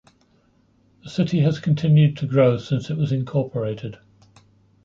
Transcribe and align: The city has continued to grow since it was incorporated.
The 1.03 1.11
city 1.11 1.41
has 1.41 1.59
continued 1.59 2.17
to 2.17 2.25
grow 2.25 2.57
since 2.57 2.89
it 2.89 2.97
was 2.97 3.11
incorporated. 3.11 3.99